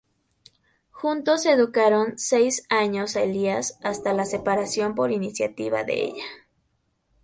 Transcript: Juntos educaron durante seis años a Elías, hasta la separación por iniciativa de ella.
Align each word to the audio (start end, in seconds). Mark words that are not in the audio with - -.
Juntos 0.89 1.45
educaron 1.45 1.99
durante 2.15 2.23
seis 2.23 2.65
años 2.69 3.15
a 3.15 3.21
Elías, 3.21 3.77
hasta 3.83 4.15
la 4.15 4.25
separación 4.25 4.95
por 4.95 5.11
iniciativa 5.11 5.83
de 5.83 6.05
ella. 6.05 6.25